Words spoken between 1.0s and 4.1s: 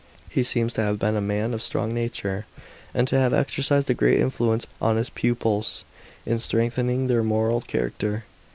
a man of strong nature, and to have exercised a